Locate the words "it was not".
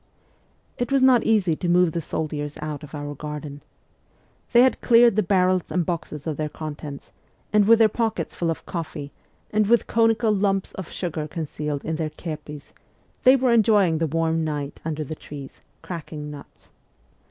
0.79-1.23